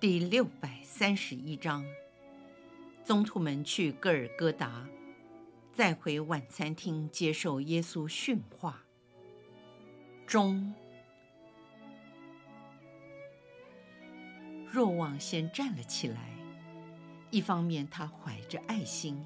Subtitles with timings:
[0.00, 1.84] 第六百三十一章，
[3.04, 4.88] 宗徒们去戈尔戈达，
[5.74, 8.82] 再回晚餐厅接受耶稣训话。
[10.26, 10.72] 中，
[14.72, 16.30] 若望先站了起来，
[17.30, 19.22] 一方面他怀着爱心，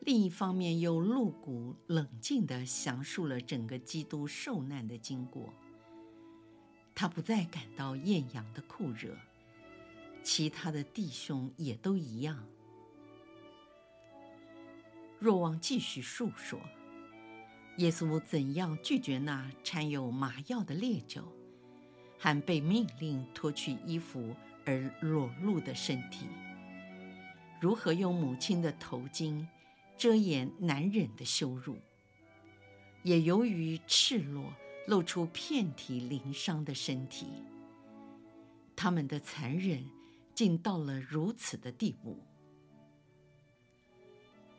[0.00, 5.52] 另一方面又露骨冷静地详述了整个基督受难的经过。
[6.94, 9.14] 他不再感到艳阳的酷热。
[10.22, 12.46] 其他的弟兄也都一样。
[15.18, 16.58] 若望继续述说，
[17.78, 21.32] 耶稣怎样拒绝那掺有麻药的烈酒，
[22.18, 24.34] 还被命令脱去衣服
[24.64, 26.26] 而裸露的身体；
[27.60, 29.46] 如何用母亲的头巾
[29.96, 31.76] 遮掩难忍的羞辱，
[33.04, 34.52] 也由于赤裸
[34.86, 37.26] 露出遍体鳞伤的身体，
[38.74, 39.84] 他们的残忍。
[40.34, 42.18] 竟到了如此的地步。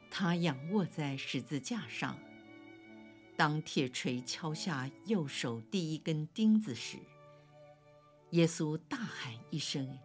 [0.09, 2.17] 他仰卧在十字架上，
[3.35, 6.99] 当铁锤敲下右手第一根钉子时，
[8.29, 9.97] 耶稣大喊一声，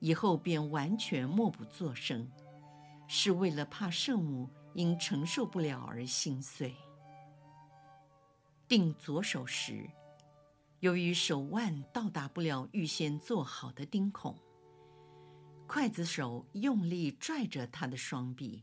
[0.00, 2.28] 以后便完全默不作声，
[3.06, 6.74] 是为了怕圣母因承受不了而心碎。
[8.66, 9.88] 钉左手时，
[10.80, 14.36] 由于手腕到达不了预先做好的钉孔。
[15.74, 18.62] 刽子手用力拽着他的双臂，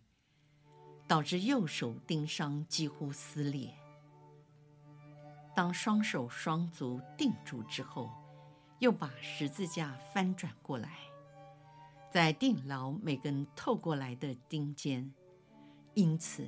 [1.10, 3.78] 导致右手钉伤几乎撕裂。
[5.54, 8.10] 当双手双足定住之后，
[8.80, 11.00] 又把十字架翻转过来，
[12.10, 15.14] 再钉牢每根透过来的钉尖。
[15.94, 16.48] 因此，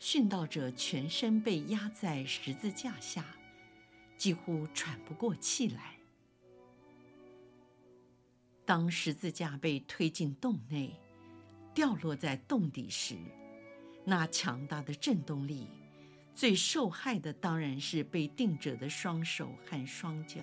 [0.00, 3.22] 殉道者全身被压在十字架下，
[4.16, 5.98] 几乎喘不过气来。
[8.66, 10.94] 当十字架被推进洞内，
[11.74, 13.16] 掉落在洞底时，
[14.04, 15.68] 那强大的震动力，
[16.34, 20.40] 最受害的当然是被钉者的双手和双脚，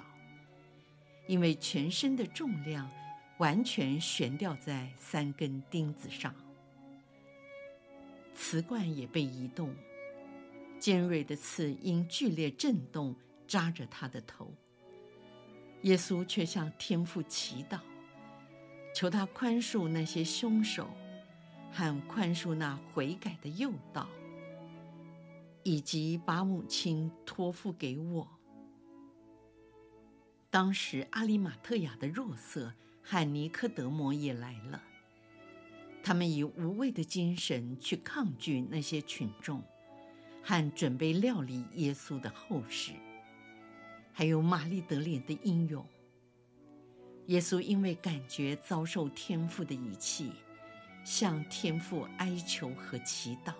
[1.27, 2.89] 因为全身的重量
[3.39, 6.35] 完全悬吊在三根钉子上。
[8.35, 9.75] 瓷罐也被移动，
[10.79, 13.15] 尖锐的刺因剧烈震动
[13.47, 14.53] 扎着他的头。
[15.83, 17.79] 耶稣却向天父祈祷。
[18.93, 20.89] 求他宽恕那些凶手，
[21.71, 24.07] 和宽恕那悔改的诱导，
[25.63, 28.27] 以及把母亲托付给我。
[30.49, 34.83] 当时阿里马特亚的若瑟和尼科德摩也来了，
[36.03, 39.63] 他们以无畏的精神去抗拒那些群众，
[40.43, 42.91] 和准备料理耶稣的后事，
[44.11, 45.85] 还有玛丽德莲的英勇。
[47.31, 50.33] 耶稣因为感觉遭受天父的遗弃，
[51.05, 53.53] 向天父哀求和祈祷。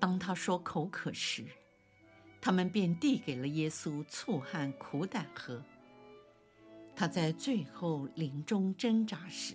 [0.00, 1.44] 当他说口渴时，
[2.40, 5.62] 他们便递给了耶稣醋和苦胆喝。
[6.94, 9.54] 他在最后临终挣扎时，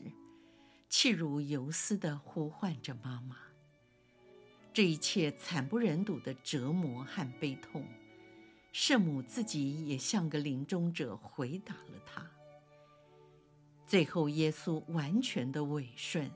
[0.88, 3.38] 气如游丝地呼唤着妈妈。
[4.72, 7.84] 这一切惨不忍睹的折磨和悲痛。
[8.72, 12.26] 圣母自己也像个临终者回答了他。
[13.86, 16.32] 最后，耶稣完全的委顺，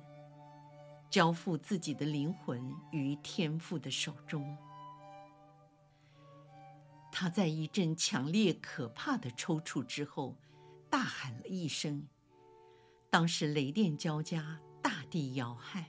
[1.09, 4.57] 交付自己的灵魂于天父的手中。
[7.09, 10.35] 他在一阵强烈可怕的抽搐之后，
[10.89, 12.05] 大喊了一声，
[13.09, 15.85] 当时雷电交加，大地摇撼。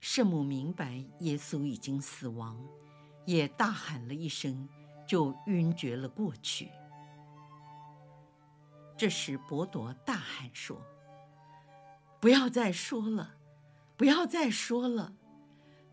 [0.00, 2.58] 圣母明白耶稣已经死亡，
[3.26, 4.66] 也大喊了一声。
[5.06, 6.70] 就晕厥了过去。
[8.96, 10.80] 这时，伯多大喊说
[12.20, 13.36] ：“不要再说了，
[13.96, 15.14] 不要再说了，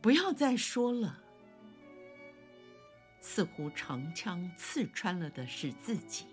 [0.01, 1.19] 不要再说了。”
[3.19, 6.25] 似乎长枪刺穿了的是自己。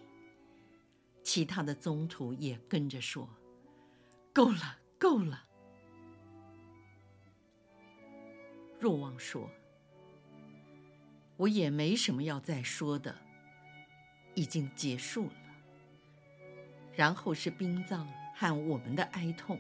[1.23, 3.29] 其他的宗徒也跟着说
[4.33, 5.44] ：“够了，够了。”
[8.81, 9.50] 若望说。
[11.41, 13.17] 我也没什么要再说的，
[14.35, 15.33] 已经结束了。
[16.95, 18.07] 然后是殡葬
[18.37, 19.59] 和我们的哀痛，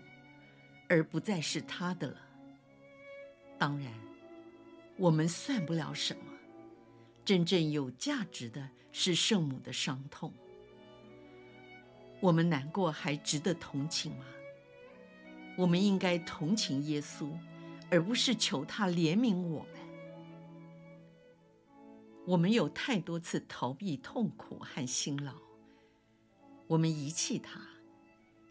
[0.90, 2.18] 而不再是他的了。
[3.58, 3.90] 当然，
[4.98, 6.24] 我们算不了什么，
[7.24, 10.30] 真正有价值的是圣母的伤痛。
[12.20, 14.26] 我们难过还值得同情吗？
[15.56, 17.30] 我们应该同情耶稣，
[17.90, 19.79] 而不是求他怜悯我们。
[22.26, 25.32] 我们有太多次逃避痛苦和辛劳，
[26.66, 27.60] 我们遗弃他，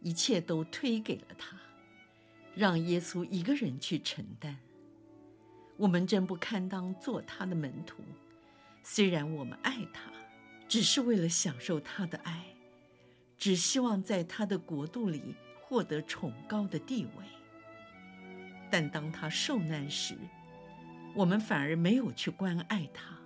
[0.02, 1.56] 一切都推给了他，
[2.56, 4.58] 让耶稣一个人去承担。
[5.78, 8.04] 我们真不堪当做他的门徒，
[8.84, 10.12] 虽然我们爱他，
[10.68, 12.44] 只是为了享受他的爱，
[13.38, 17.24] 只希望在他的国度里获得崇高的地位。
[18.70, 20.18] 但当他受难时，
[21.16, 23.19] 我们反而没有去关爱他。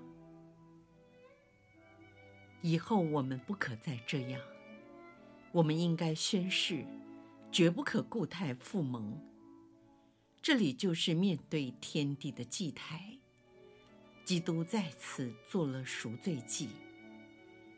[2.63, 4.41] 以后我们不可再这样，
[5.51, 6.85] 我们应该宣誓，
[7.51, 9.19] 绝不可故态复萌。
[10.41, 13.19] 这里就是面对天地的祭台，
[14.23, 16.69] 基督在此做了赎罪祭，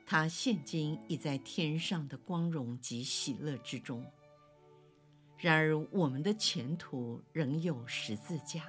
[0.05, 4.05] 他现今已在天上的光荣及喜乐之中。
[5.35, 8.65] 然而我们的前途仍有十字架，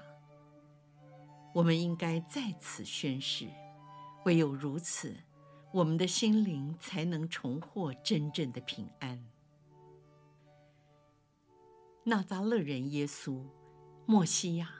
[1.54, 3.46] 我们应该在此宣誓，
[4.24, 5.14] 唯有如此。
[5.76, 9.23] 我们的心灵才能重获真正的平安。
[12.02, 13.43] 纳匝勒人耶稣，
[14.06, 14.73] 墨西亚，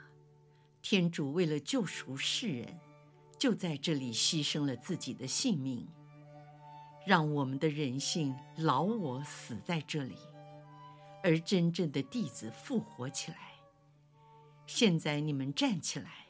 [0.81, 2.79] 天主为了救赎世人，
[3.37, 5.87] 就在这里牺牲了自己的性命，
[7.05, 10.15] 让我们的人性老我死在这里，
[11.23, 13.37] 而真正的弟子复活起来。
[14.65, 16.25] 现在你们站起来，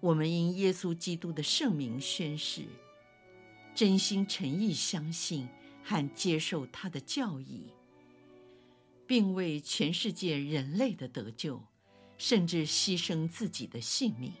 [0.00, 2.66] 我们因耶稣基督的圣名宣誓。
[3.80, 5.48] 真心诚意相信
[5.82, 7.72] 和接受他的教义，
[9.06, 11.62] 并为全世界人类的得救，
[12.18, 14.34] 甚至牺牲自己的性命。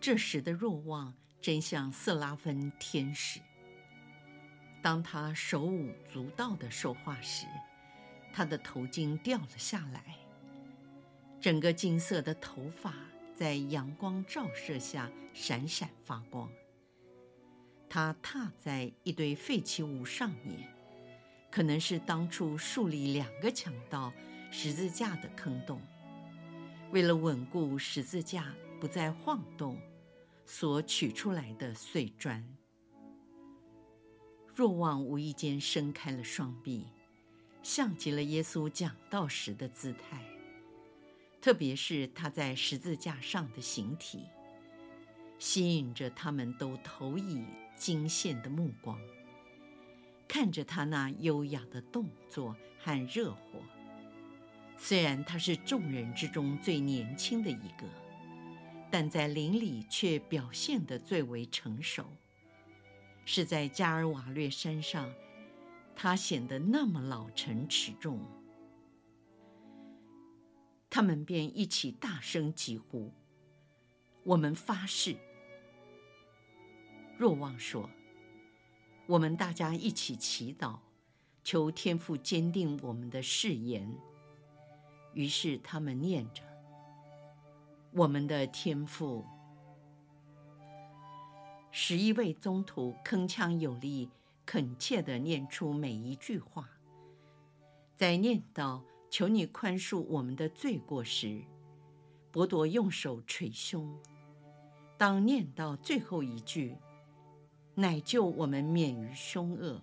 [0.00, 3.38] 这时的若望真像色拉芬天使，
[4.82, 7.46] 当他手舞足蹈地说话时，
[8.32, 10.16] 他的头巾掉了下来，
[11.40, 12.92] 整个金色的头发。
[13.36, 16.48] 在阳光照射下闪闪发光。
[17.94, 20.68] 他踏在一堆废弃物上面，
[21.48, 24.12] 可能是当初树立两个强盗
[24.50, 25.80] 十字架的坑洞。
[26.90, 29.78] 为了稳固十字架不再晃动，
[30.44, 32.44] 所取出来的碎砖。
[34.56, 36.88] 若望无意间伸开了双臂，
[37.62, 40.20] 像极了耶稣讲道时的姿态。
[41.40, 44.24] 特别是他在十字架上的形体，
[45.38, 47.44] 吸引着他们都投以
[47.76, 49.00] 惊羡的目光，
[50.26, 53.60] 看着他那优雅的动作和热火。
[54.76, 57.86] 虽然他是众人之中最年轻的一个，
[58.90, 62.04] 但在林里却表现得最为成熟。
[63.24, 65.10] 是在加尔瓦略山上，
[65.96, 68.20] 他显得那么老成持重。
[70.90, 73.10] 他们便一起大声疾呼
[74.24, 75.16] ：“我们发誓！”
[77.16, 77.88] 若望说
[79.06, 80.78] ：“我们大家一起祈祷，
[81.42, 83.92] 求天父坚定我们的誓言。”
[85.14, 86.42] 于是他们念着
[87.92, 89.24] ：“我们的天父。”
[91.70, 94.10] 十一位宗徒铿锵有力、
[94.46, 96.68] 恳切地念出每一句话，
[97.96, 98.82] 在念到。
[99.10, 101.40] 求你宽恕我们的罪过时，
[102.32, 103.96] 伯铎用手捶胸。
[104.98, 106.76] 当念到最后一句，
[107.76, 109.80] 乃救我们免于凶恶，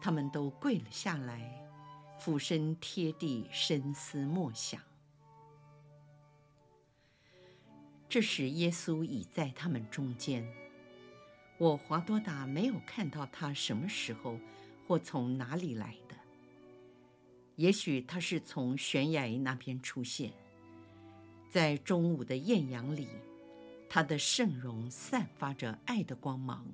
[0.00, 1.66] 他们都跪了下来，
[2.20, 4.80] 俯身贴地，深思默想。
[8.08, 10.46] 这时，耶稣已在他们中间。
[11.58, 14.38] 我华多达没有看到他什么时候
[14.86, 16.14] 或从哪里来的。
[17.56, 20.30] 也许他是从悬崖那边出现，
[21.50, 23.08] 在中午的艳阳里，
[23.88, 26.66] 他的圣容散发着爱的光芒。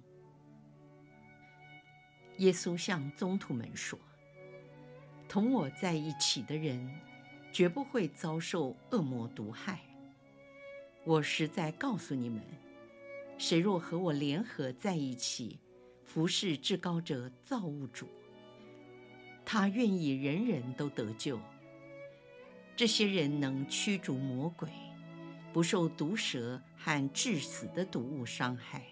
[2.38, 3.98] 耶稣向宗徒们说
[5.28, 6.90] ：“同我在一起的人，
[7.52, 9.80] 绝不会遭受恶魔毒害。
[11.04, 12.42] 我实在告诉你们，
[13.36, 15.58] 谁若和我联合在一起，
[16.04, 18.08] 服侍至高者造物主。”
[19.44, 21.38] 他愿意人人都得救。
[22.74, 24.68] 这些人能驱逐魔鬼，
[25.52, 28.86] 不受毒蛇和致死的毒物伤害，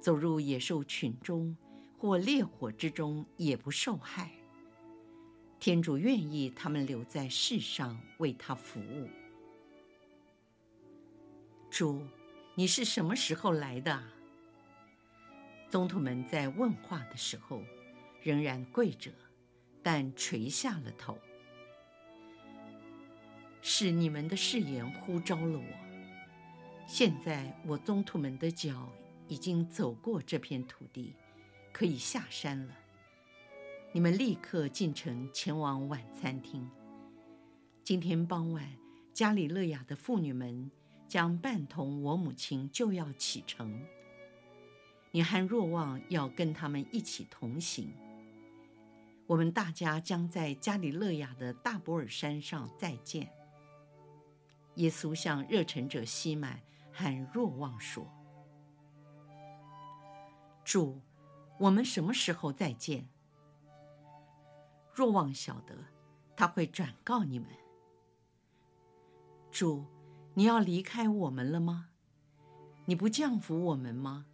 [0.00, 1.56] 走入野兽群中，
[1.98, 4.30] 或烈火之中也不受害。
[5.58, 9.08] 天主愿意他们留在世上为他服务。
[11.70, 12.02] 主，
[12.54, 14.02] 你是什么时候来的？
[15.70, 17.62] 宗徒们在问话的时候，
[18.22, 19.10] 仍然跪着，
[19.82, 21.18] 但垂下了头。
[23.68, 26.86] 是你们的誓言呼召了我。
[26.86, 28.88] 现在我宗徒们的脚
[29.26, 31.12] 已经走过这片土地，
[31.72, 32.74] 可以下山了。
[33.90, 36.70] 你们立刻进城前往晚餐厅。
[37.82, 38.64] 今天傍晚，
[39.12, 40.70] 加里勒亚的妇女们
[41.08, 43.84] 将伴同我母亲就要启程。
[45.10, 47.92] 你和若望要跟他们一起同行。
[49.26, 53.28] 我们大家将在加里勒亚的大伯尔山上再见。
[54.76, 58.06] 耶稣向热忱者西满喊若望说
[60.64, 61.00] ：“主，
[61.58, 63.08] 我们什么时候再见？”
[64.94, 65.76] 若望晓得，
[66.34, 67.48] 他会转告你们
[69.50, 69.84] ：“主，
[70.34, 71.90] 你要离开我们了吗？
[72.86, 74.26] 你不降服我们吗？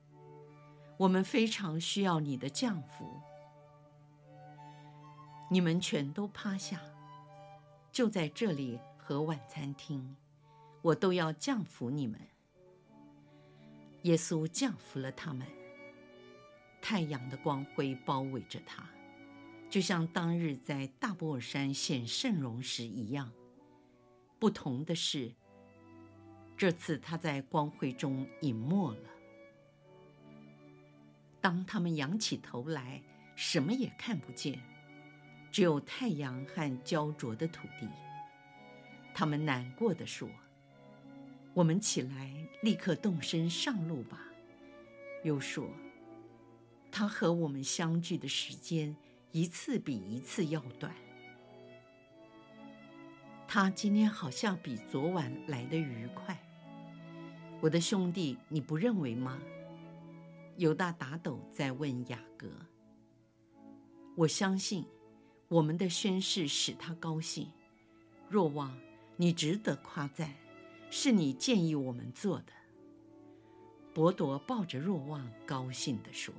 [0.99, 3.21] 我们非常需要你的降服。”
[5.51, 6.81] 你们全都趴下，
[7.91, 10.17] 就在这里和晚餐厅。
[10.83, 12.21] 我都要降服你们。
[14.03, 15.47] 耶稣降服了他们。
[16.81, 18.85] 太阳的光辉包围着他，
[19.71, 23.33] 就像当日在大伯尔山显圣容时一样。
[24.41, 25.33] 不同的是，
[26.57, 29.09] 这次他在光辉中隐没了。
[31.41, 33.01] 当他们仰起头来，
[33.37, 34.61] 什么也看不见，
[35.53, 37.89] 只有太阳和焦灼的土地。
[39.15, 40.29] 他们难过地说。
[41.55, 42.33] 我们起来，
[42.63, 44.21] 立刻动身上路吧。
[45.23, 45.69] 又说，
[46.91, 48.97] 他和我们相聚的时间
[49.31, 50.95] 一次比一次要短。
[53.47, 56.39] 他今天好像比昨晚来得愉快。
[57.61, 59.39] 我的兄弟，你不认为吗？
[60.57, 62.49] 犹大打斗在问雅各。
[64.17, 64.87] 我相信，
[65.49, 67.49] 我们的宣誓使他高兴。
[68.29, 68.75] 若望，
[69.17, 70.35] 你值得夸赞。
[70.95, 72.53] 是你建议我们做的。
[73.95, 76.35] 伯铎抱着若望，高兴地说：“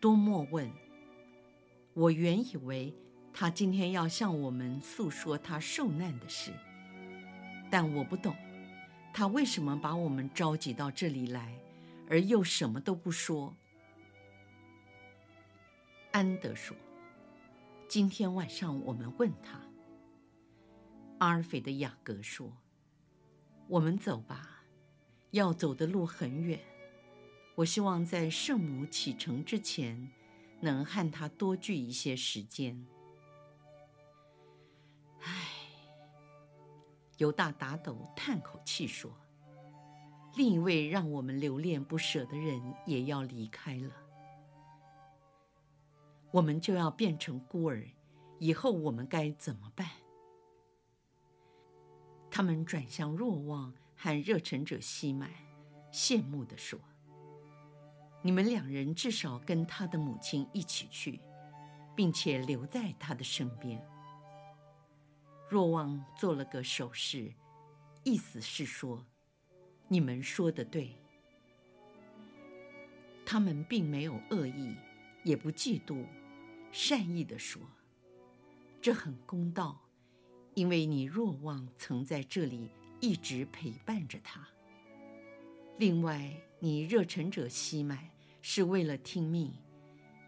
[0.00, 0.72] 多莫问，
[1.92, 2.94] 我原以为
[3.30, 6.50] 他今天要向我们诉说他受难的事，
[7.70, 8.34] 但我不懂，
[9.12, 11.54] 他为什么把我们召集到这里来，
[12.08, 13.54] 而又什么都不说。”
[16.12, 16.74] 安德说
[17.86, 19.60] ：“今天晚上我们问他。”
[21.20, 22.50] 阿尔菲的雅各说
[23.68, 24.64] ：“我们走吧，
[25.32, 26.58] 要走的路很远。
[27.56, 30.10] 我希望在圣母启程之前，
[30.60, 32.86] 能和她多聚一些时间。”
[35.20, 35.48] 唉，
[37.18, 39.12] 犹大打斗叹口气说
[40.36, 43.92] ：“另一位让我们留恋不舍的人也要离开了，
[46.30, 47.86] 我们就要变成孤儿，
[48.38, 49.86] 以后我们该怎么办？”
[52.30, 55.30] 他们转向若望和热忱者西满，
[55.92, 56.78] 羡慕地说
[58.22, 61.20] ：“你们两人至少跟他的母亲一起去，
[61.96, 63.84] 并且留在他的身边。”
[65.50, 67.34] 若望做了个手势，
[68.04, 69.04] 意思是说
[69.88, 70.96] ：“你们说的对。”
[73.26, 74.76] 他们并没有恶意，
[75.24, 76.06] 也不嫉妒，
[76.70, 77.60] 善意地说
[78.80, 79.80] ：“这很公道。”
[80.60, 82.68] 因为你若望曾在这里
[83.00, 84.46] 一直陪伴着他。
[85.78, 88.10] 另外，你热忱者西满
[88.42, 89.50] 是为了听命，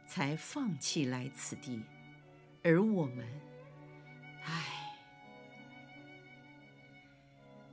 [0.07, 1.83] 才放弃来此地，
[2.62, 3.29] 而我们，
[4.45, 4.97] 唉，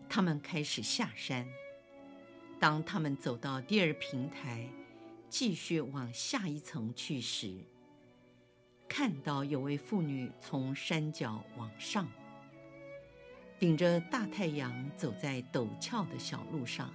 [0.10, 1.48] 他们开始下山。
[2.60, 4.68] 当他们走到第二平台，
[5.30, 7.56] 继续往下一层去时，
[8.86, 12.06] 看到有位妇女从山脚往上。
[13.60, 16.90] 顶着大太阳走在陡峭的小路上，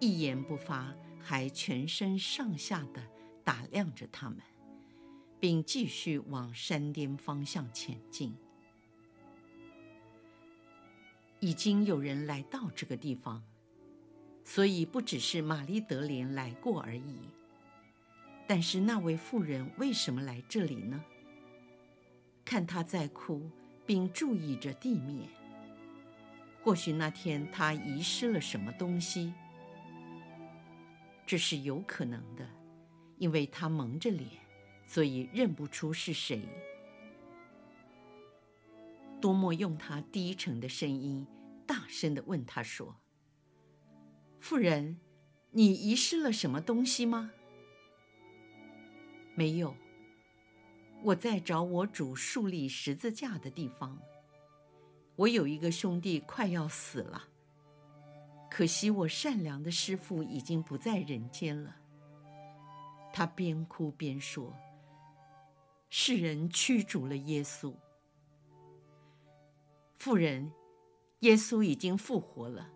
[0.00, 3.06] 一言不发，还全身上下的
[3.44, 4.38] 打量着他们，
[5.38, 8.34] 并继续往山巅方向前进。
[11.38, 13.44] 已经有人来到这个地方，
[14.42, 17.28] 所以不只是玛丽德莲来过而已。
[18.46, 21.04] 但是那位妇人为什么来这里呢？
[22.42, 23.50] 看她在哭，
[23.84, 25.28] 并注意着地面。
[26.68, 29.32] 或许那天他遗失了什么东西。
[31.26, 32.46] 这是有可能的，
[33.16, 34.28] 因为他蒙着脸，
[34.86, 36.42] 所以认不出是谁。
[39.18, 41.26] 多莫用他低沉的声音，
[41.66, 42.94] 大声地问他说
[44.38, 45.00] ：“妇人，
[45.52, 47.30] 你遗失了什么东西吗
[49.34, 49.74] ？”“没有，
[51.02, 53.98] 我在找我主树立十字架的地方。
[55.18, 57.24] 我有一个兄弟快要死了，
[58.48, 61.74] 可惜我善良的师父已经不在人间了。”
[63.12, 64.54] 他边哭边说
[65.90, 67.74] ：“世人驱逐了耶稣。”
[69.98, 70.52] 妇人，
[71.20, 72.70] 耶稣已经复活了，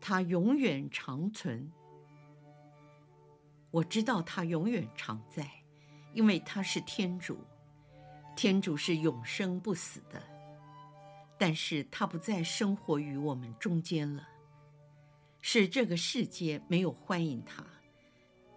[0.00, 1.70] 他永远长存。
[3.70, 5.48] 我知道他永远常在，
[6.14, 7.38] 因为他是天主，
[8.34, 10.33] 天主是永生不死的。
[11.38, 14.28] 但是他不再生活于我们中间了，
[15.40, 17.64] 是这个世界没有欢迎他，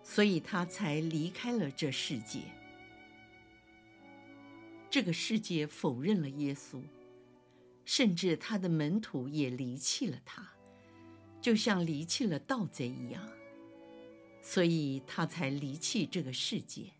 [0.03, 2.41] 所以他才离开了这世界。
[4.89, 6.81] 这个世界否认了耶稣。
[7.89, 10.45] 甚至他的门徒也离弃了他，
[11.39, 13.25] 就像离弃了盗贼一样，
[14.41, 16.91] 所以他才离弃这个世界。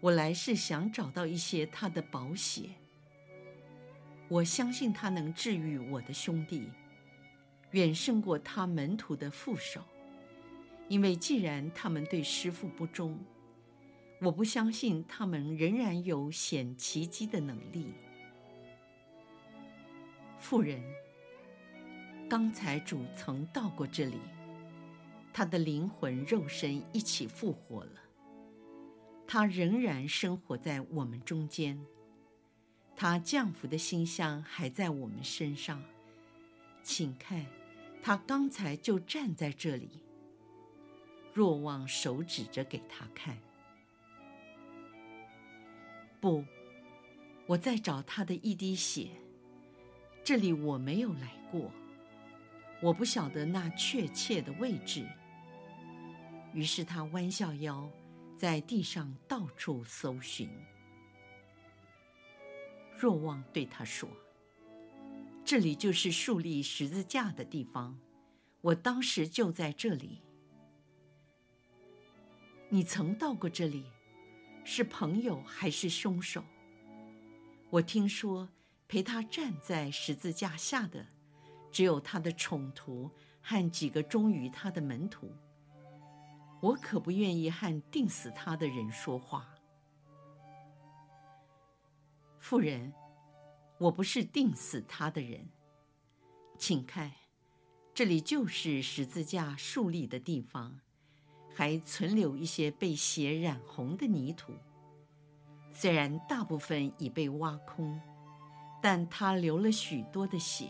[0.00, 2.70] 我来是想找到一些他的宝血。
[4.28, 6.70] 我相信他能治愈我的兄弟，
[7.72, 9.82] 远胜过他门徒的副手，
[10.88, 13.18] 因为既然他们对师父不忠，
[14.20, 17.92] 我不相信他们仍然有显奇迹的能力。
[20.38, 20.82] 妇人，
[22.28, 24.18] 刚才主曾到过这里，
[25.32, 28.00] 他的灵魂、肉身一起复活了。
[29.26, 31.78] 他仍然生活在我们中间，
[32.96, 35.82] 他降服的馨香还在我们身上。
[36.82, 37.44] 请看，
[38.02, 39.88] 他刚才就站在这里。
[41.32, 43.36] 若望手指着给他看。
[46.20, 46.44] 不，
[47.46, 49.08] 我在找他的一滴血。
[50.22, 51.70] 这里我没有来过，
[52.80, 55.06] 我不晓得那确切的位置。
[56.52, 57.90] 于是他弯下腰，
[58.36, 60.48] 在地上到处搜寻。
[63.04, 64.08] 若望对他说
[65.44, 67.98] ：“这里就是树立十字架的地方，
[68.62, 70.22] 我当时就在这里。
[72.70, 73.84] 你曾到过这里，
[74.64, 76.42] 是朋友还是凶手？
[77.68, 78.48] 我听说。”
[78.86, 81.06] 陪他站在十字架下的，
[81.70, 85.30] 只有他的宠徒和几个忠于他的门徒。
[86.60, 89.53] 我可不愿意和钉死他的人说话。
[92.44, 92.92] 妇人，
[93.78, 95.48] 我不是钉死他的人。
[96.58, 97.10] 请看，
[97.94, 100.78] 这里就是十字架竖立的地方，
[101.54, 104.52] 还存留一些被血染红的泥土，
[105.72, 107.98] 虽然大部分已被挖空。
[108.82, 110.68] 但他流了许多的血，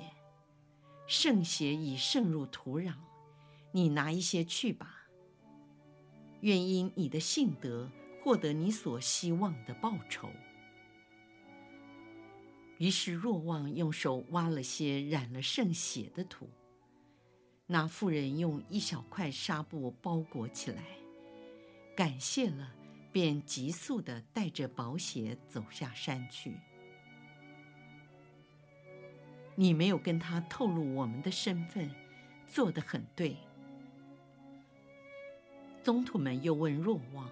[1.08, 2.94] 圣血已渗入土壤，
[3.72, 5.08] 你拿一些去吧。
[6.42, 7.90] 愿因你的信德
[8.22, 10.28] 获得你所希望的报酬。
[12.78, 16.48] 于是若望用手挖了些染了圣血的土，
[17.66, 20.82] 那妇人用一小块纱布包裹起来，
[21.96, 22.74] 感谢了，
[23.12, 26.56] 便急速地带着宝血走下山去。
[29.54, 31.88] 你没有跟他透露我们的身份，
[32.46, 33.36] 做得很对。
[35.80, 37.30] 宗徒们又问若望：“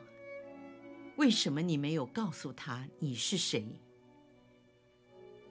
[1.18, 3.66] 为什么你没有告诉他你是谁？”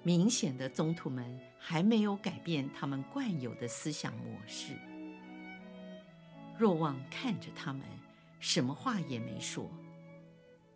[0.04, 4.76] 明显的，宗徒们还没有改变他们惯有的思想模式。
[6.58, 7.84] 若望看着他们，
[8.40, 9.70] 什么话也没说。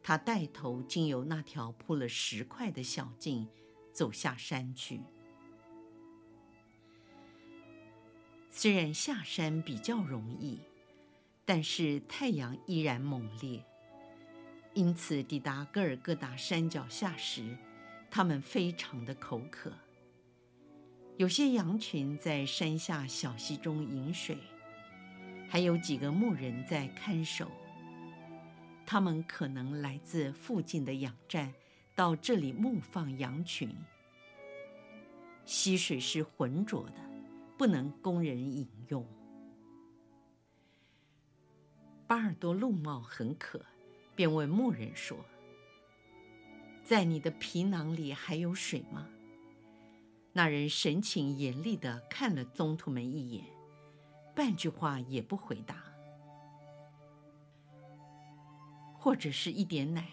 [0.03, 3.47] 他带头经由那条铺了石块的小径，
[3.91, 5.01] 走下山去。
[8.51, 10.61] 虽然下山比较容易，
[11.43, 13.65] 但是太阳依然猛烈，
[14.73, 17.57] 因此抵达各尔各答山脚下时，
[18.09, 19.71] 他们非常的口渴。
[21.17, 24.37] 有些羊群在山下小溪中饮水，
[25.49, 27.49] 还有几个牧人在看守。
[28.85, 31.53] 他们可能来自附近的养站，
[31.95, 33.75] 到这里牧放羊群。
[35.45, 37.05] 溪水是浑浊的。
[37.57, 39.07] 不能供人饮用。
[42.05, 43.65] 巴尔多路茂很渴，
[44.13, 45.17] 便问牧人说
[46.85, 49.09] ：“在你的皮囊里还有水吗？”
[50.31, 53.45] 那人神情严厉地看了宗徒们一眼，
[54.35, 55.83] 半句话也不回答。
[58.93, 60.07] 或者是一点奶。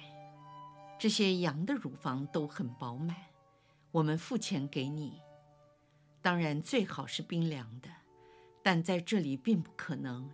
[0.98, 3.16] 这些羊的乳房都很饱满，
[3.90, 5.20] 我们付钱给你。
[6.20, 7.88] 当然最好是冰凉的，
[8.62, 10.30] 但在这里并不可能。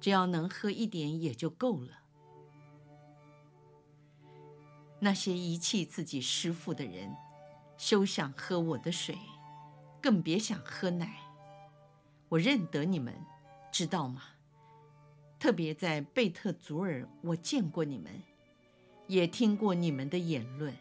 [0.00, 2.03] 只要能喝一点也就够了。
[5.04, 7.14] 那些遗弃自己师父的人，
[7.76, 9.18] 休想喝我的水，
[10.00, 11.18] 更别想喝奶。
[12.30, 13.14] 我认得你们，
[13.70, 14.22] 知道吗？
[15.38, 18.22] 特别在贝特祖尔，我见过你们，
[19.06, 20.74] 也听过你们的言论。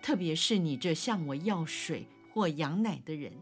[0.00, 3.34] 特别是你这向我要水或羊奶的人。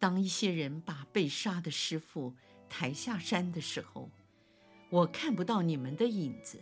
[0.00, 2.34] 当一些人把被杀的师父
[2.68, 4.10] 抬下山的时候，
[4.90, 6.60] 我看不到你们的影子。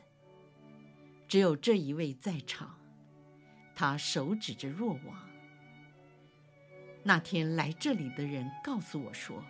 [1.32, 2.78] 只有这一位在场，
[3.74, 5.30] 他手指着若王。
[7.02, 9.42] 那天来这里的人告诉我说，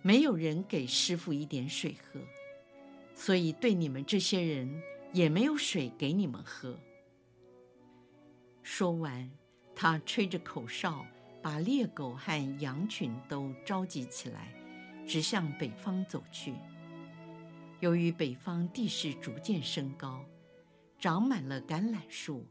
[0.00, 2.20] 没有人给师傅一点水喝，
[3.16, 4.80] 所以对你们这些人
[5.12, 6.78] 也没有水给你们喝。
[8.62, 9.28] 说完，
[9.74, 11.04] 他吹着口哨，
[11.42, 14.54] 把猎狗和羊群都召集起来，
[15.04, 16.54] 直向北方走去。
[17.80, 20.24] 由于北方地势逐渐升高，
[21.00, 22.46] 长满了橄榄树。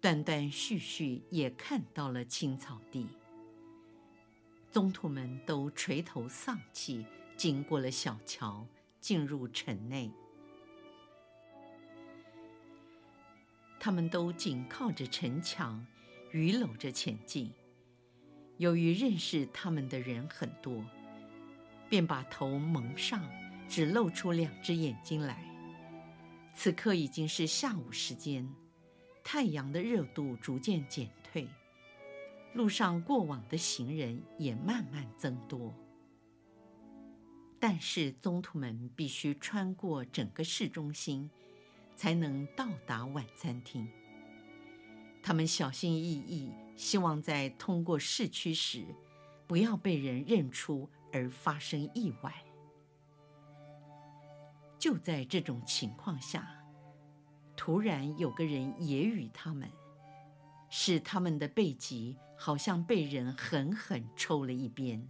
[0.00, 3.06] 断断续续也看到了青草地。
[4.70, 7.04] 宗徒们都垂头丧气，
[7.36, 8.66] 经过了小桥，
[8.98, 10.10] 进入城内。
[13.78, 15.86] 他们都紧靠着城墙，
[16.32, 17.52] 伛僂着前进。
[18.56, 20.82] 由于认识他们的人很多，
[21.90, 23.22] 便把头蒙上，
[23.68, 25.49] 只露出两只眼睛来。
[26.62, 28.46] 此刻已经是下午时间。
[29.24, 31.48] 太阳的热度逐渐减退，
[32.52, 35.74] 路上过往的行人也慢慢增多。
[37.58, 41.30] 但是宗徒们必须穿过整个市中心，
[41.96, 43.88] 才能到达晚餐厅。
[45.22, 48.84] 他们小心翼翼，希望在通过市区时，
[49.46, 52.44] 不要被人认出而发生意外。
[54.80, 56.48] 就在这种情况下，
[57.54, 59.70] 突然有个人揶揄他们，
[60.70, 65.06] 使他们的背脊好像被人狠狠抽了一鞭。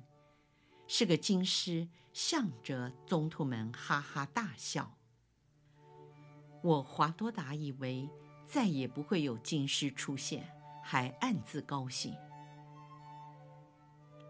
[0.89, 4.97] 是个经师，向着宗徒们哈哈大笑。
[6.65, 8.11] 我华多达以为
[8.45, 10.51] 再也不会有经师出现，
[10.83, 12.13] 还暗自高兴。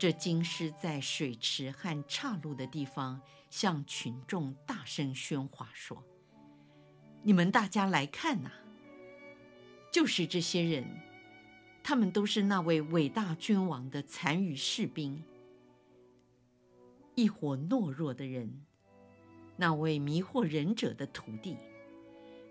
[0.00, 6.02] 这京师在水池和岔路的地方向群众大声喧哗说。
[7.22, 8.50] 你们大家来看呐，
[9.92, 10.86] 就是这些人，
[11.82, 15.22] 他们都是那位伟大君王的残余士兵，
[17.14, 18.64] 一伙懦弱的人，
[19.58, 21.58] 那位迷惑人者的徒弟，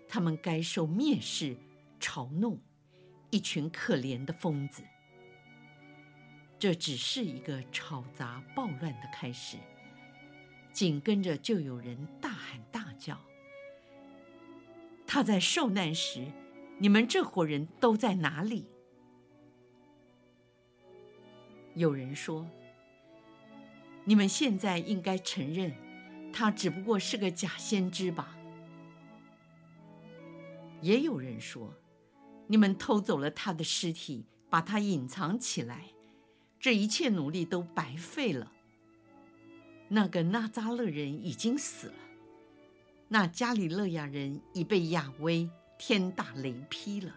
[0.08, 1.56] 他们该受蔑视、
[1.98, 2.60] 嘲弄，
[3.30, 4.84] 一群可怜的疯子。
[6.60, 9.56] 这只是一个吵杂暴乱的开始，
[10.74, 13.18] 紧跟着就有人大喊大叫。
[15.06, 16.30] 他在受难时，
[16.78, 18.66] 你们这伙人都在哪里？
[21.74, 22.46] 有人说
[24.04, 25.74] ：“你们现在应该承认，
[26.30, 28.36] 他只不过是个假先知吧？”
[30.82, 31.72] 也有人说
[32.48, 35.86] ：“你们偷走了他的尸体，把他隐藏起来，
[36.60, 38.52] 这一切努力都白费了。
[39.88, 41.94] 那个纳扎勒人已经死了。”
[43.12, 47.12] 那加里勒亚人已被亚威天打雷劈了，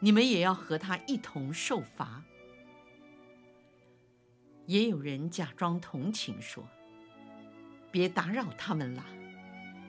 [0.00, 2.24] 你们也要和他一同受罚。
[4.64, 6.66] 也有人假装同情说
[7.92, 9.04] ：“别打扰他们了，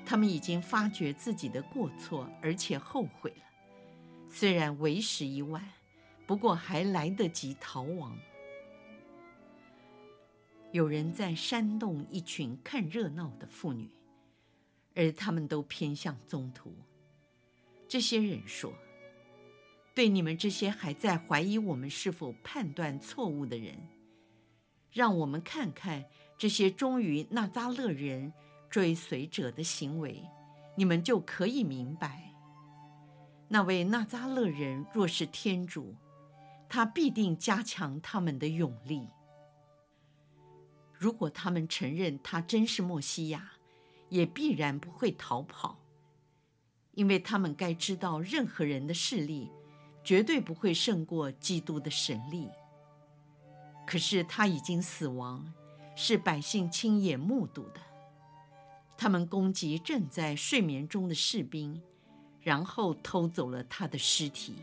[0.05, 3.45] 他们已经发觉自己的过错，而且后悔了。
[4.29, 5.63] 虽然为时已晚，
[6.25, 8.17] 不过还来得及逃亡。”
[10.77, 13.89] 有人在煽动一群看热闹的妇女。
[14.93, 16.73] 而他们都偏向宗徒。
[17.87, 18.73] 这些人说
[19.93, 23.75] ：“对你们这些还在怀疑我们是否判断错误的人，
[24.91, 28.33] 让我们看看这些忠于纳扎勒人
[28.71, 30.23] 追随者的行为，
[30.75, 32.33] 你们就可以明白。
[33.47, 35.95] 那位纳扎勒人若是天主，
[36.67, 39.07] 他必定加强他们的勇力。
[40.97, 43.53] 如果他们承认他真是默西亚。”
[44.09, 45.77] 也必然不会逃跑，
[46.93, 49.51] 因为他们该知道，任何人的势力
[50.01, 52.47] 绝对不会胜过基督的神力。
[53.85, 55.53] 可是他已经死亡，
[55.93, 57.81] 是百姓亲眼目睹的。
[58.97, 61.81] 他们攻击正在睡眠中的士兵，
[62.39, 64.55] 然后偷走了他的尸体。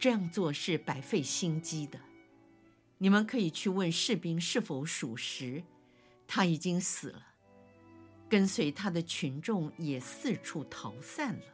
[0.00, 2.00] 这样做是白费心机的。
[3.02, 5.62] 你们可以去问士兵是否属实，
[6.28, 7.28] 他已经死了。
[8.28, 11.44] 跟随他的群众也四处逃散了。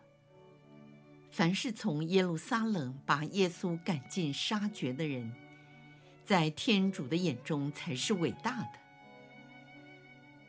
[1.31, 5.33] 凡是从耶路撒冷把耶稣赶尽杀绝的人，
[6.25, 8.73] 在天主的眼中才是伟大的。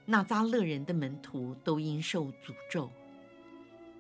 [0.04, 2.92] 那扎勒人的门徒都应受诅咒。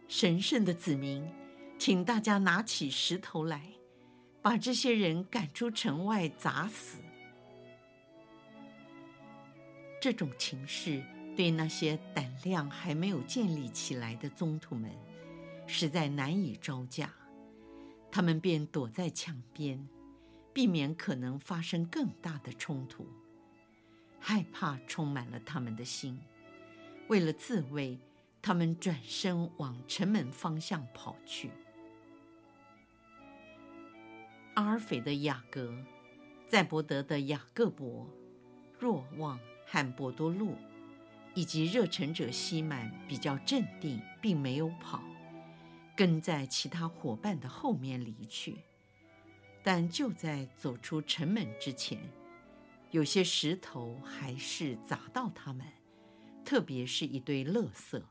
[0.08, 1.30] 神圣的子民，
[1.78, 3.62] 请大家拿起石头来，
[4.48, 7.00] 把这些人赶出城外砸死。
[10.00, 11.04] 这种情势
[11.36, 14.90] 对那些胆量还没有建立起来的宗徒们，
[15.68, 17.14] 实在难以招架。
[18.10, 19.86] 他们便躲在墙边，
[20.54, 23.06] 避免可能发生更大的冲突。
[24.18, 26.18] 害怕充满了他们的心，
[27.10, 28.00] 为了自卫，
[28.42, 31.52] 他们转身往城门方向跑去。
[34.58, 35.72] 阿尔斐的雅各、
[36.48, 38.10] 赞伯德的雅各伯、
[38.80, 40.56] 若望和伯多禄，
[41.36, 45.04] 以及热忱者西满比较镇定，并没有跑，
[45.96, 48.58] 跟在其他伙伴的后面离去。
[49.62, 52.00] 但就在走出城门之前，
[52.90, 55.68] 有些石头还是砸到他们，
[56.44, 58.02] 特别是一堆垃圾。